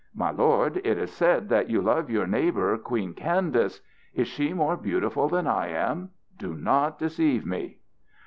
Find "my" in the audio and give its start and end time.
0.15-0.31